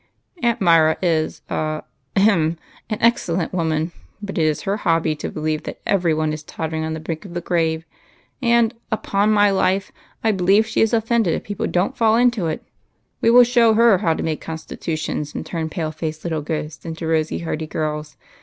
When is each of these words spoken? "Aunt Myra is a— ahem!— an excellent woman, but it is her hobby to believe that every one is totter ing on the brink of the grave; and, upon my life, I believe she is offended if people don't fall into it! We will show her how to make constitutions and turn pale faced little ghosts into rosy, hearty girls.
"Aunt 0.41 0.59
Myra 0.59 0.97
is 0.99 1.43
a— 1.47 1.83
ahem!— 2.17 2.57
an 2.89 2.97
excellent 3.01 3.53
woman, 3.53 3.91
but 4.19 4.39
it 4.39 4.45
is 4.45 4.63
her 4.63 4.77
hobby 4.77 5.15
to 5.17 5.29
believe 5.29 5.61
that 5.65 5.79
every 5.85 6.11
one 6.11 6.33
is 6.33 6.41
totter 6.41 6.75
ing 6.75 6.83
on 6.83 6.95
the 6.95 6.99
brink 6.99 7.23
of 7.23 7.35
the 7.35 7.39
grave; 7.39 7.85
and, 8.41 8.73
upon 8.91 9.29
my 9.31 9.51
life, 9.51 9.91
I 10.23 10.31
believe 10.31 10.65
she 10.65 10.81
is 10.81 10.91
offended 10.91 11.35
if 11.35 11.43
people 11.43 11.67
don't 11.67 11.95
fall 11.95 12.15
into 12.15 12.47
it! 12.47 12.63
We 13.21 13.29
will 13.29 13.43
show 13.43 13.75
her 13.75 13.99
how 13.99 14.15
to 14.15 14.23
make 14.23 14.41
constitutions 14.41 15.35
and 15.35 15.45
turn 15.45 15.69
pale 15.69 15.91
faced 15.91 16.23
little 16.23 16.41
ghosts 16.41 16.83
into 16.83 17.05
rosy, 17.05 17.37
hearty 17.37 17.67
girls. 17.67 18.17